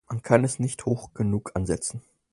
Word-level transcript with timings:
Man 0.09 0.23
kann 0.23 0.43
es 0.43 0.57
nicht 0.57 0.87
hoch 0.87 1.13
genug 1.13 1.51
ansetzen. 1.55 2.01